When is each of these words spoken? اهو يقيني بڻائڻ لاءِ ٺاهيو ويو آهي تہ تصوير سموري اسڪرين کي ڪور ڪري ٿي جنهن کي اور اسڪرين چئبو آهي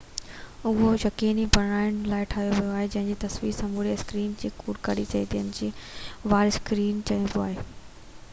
اهو 0.69 0.87
يقيني 0.93 1.43
بڻائڻ 1.57 1.99
لاءِ 2.13 2.29
ٺاهيو 2.31 2.55
ويو 2.61 2.71
آهي 2.79 2.87
تہ 3.01 3.19
تصوير 3.25 3.53
سموري 3.59 3.93
اسڪرين 3.99 4.33
کي 4.45 4.53
ڪور 4.63 4.81
ڪري 4.89 5.05
ٿي 5.13 5.23
جنهن 5.35 5.55
کي 5.61 5.71
اور 6.35 6.53
اسڪرين 6.55 7.07
چئبو 7.13 7.47
آهي 7.47 7.71